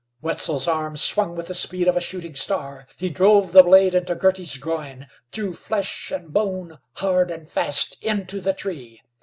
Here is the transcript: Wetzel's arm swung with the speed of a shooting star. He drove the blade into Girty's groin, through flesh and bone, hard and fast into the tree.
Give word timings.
Wetzel's 0.23 0.67
arm 0.67 0.97
swung 0.97 1.35
with 1.35 1.45
the 1.45 1.53
speed 1.53 1.87
of 1.87 1.95
a 1.95 2.01
shooting 2.01 2.33
star. 2.33 2.87
He 2.97 3.11
drove 3.11 3.51
the 3.51 3.61
blade 3.61 3.93
into 3.93 4.15
Girty's 4.15 4.57
groin, 4.57 5.05
through 5.31 5.53
flesh 5.53 6.09
and 6.09 6.33
bone, 6.33 6.79
hard 6.93 7.29
and 7.29 7.47
fast 7.47 7.99
into 8.01 8.41
the 8.41 8.53
tree. 8.53 8.99